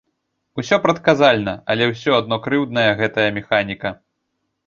[0.61, 3.89] Усё прадказальна, але ўсё адно крыўдная гэтая механіка.